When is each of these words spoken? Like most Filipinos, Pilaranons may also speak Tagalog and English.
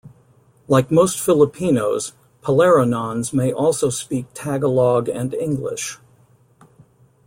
Like 0.67 0.89
most 0.89 1.19
Filipinos, 1.21 2.13
Pilaranons 2.41 3.33
may 3.35 3.53
also 3.53 3.91
speak 3.91 4.25
Tagalog 4.33 5.07
and 5.07 5.31
English. 5.35 5.99